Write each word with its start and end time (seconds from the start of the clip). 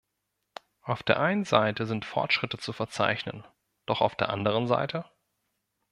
Auf 0.81 1.03
der 1.03 1.19
einen 1.19 1.43
Seite 1.43 1.85
sind 1.85 2.05
Fortschritte 2.05 2.57
zu 2.57 2.73
verzeichnen, 2.73 3.45
doch 3.85 4.01
auf 4.01 4.15
der 4.15 4.29
anderen 4.29 4.65
Seite? 4.65 5.05